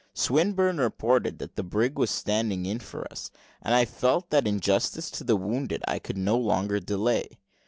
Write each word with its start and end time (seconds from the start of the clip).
Swinburne 0.15 0.79
reported 0.79 1.37
that 1.37 1.55
the 1.55 1.61
brig 1.61 1.95
was 1.99 2.09
standing 2.09 2.65
in 2.65 2.79
for 2.79 3.05
us, 3.11 3.29
and 3.61 3.75
I 3.75 3.85
felt 3.85 4.31
that 4.31 4.47
in 4.47 4.59
justice 4.59 5.11
to 5.11 5.23
the 5.23 5.35
wounded 5.35 5.83
I 5.87 5.99
could 5.99 6.17
no 6.17 6.39
longer 6.39 6.79
delay. 6.79 7.27